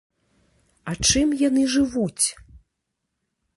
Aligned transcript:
А 0.91 0.95
чым 1.09 1.27
яны 1.43 1.63
жывуць? 1.75 2.25